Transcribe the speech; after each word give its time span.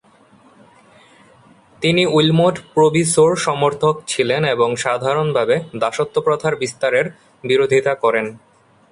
তিনি 1.81 2.03
উইলমট 2.07 2.55
প্রোভিসোর 2.73 3.31
সমর্থক 3.37 3.95
ছিলেন 4.07 4.41
এবং 4.45 4.69
সাধারণভাবে 4.75 5.55
দাসত্বপ্রথার 5.79 6.53
বিস্তারের 6.55 7.05
বিরোধিতা 7.43 7.93
করেন। 7.95 8.25